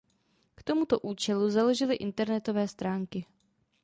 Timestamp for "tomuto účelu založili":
0.63-1.95